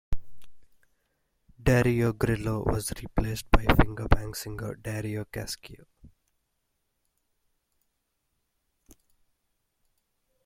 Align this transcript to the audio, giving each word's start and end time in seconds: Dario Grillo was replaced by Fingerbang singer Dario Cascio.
Dario 1.61 2.13
Grillo 2.17 2.63
was 2.63 2.91
replaced 3.03 3.51
by 3.51 3.65
Fingerbang 3.65 4.35
singer 4.35 4.73
Dario 4.73 5.25
Cascio. 5.25 5.85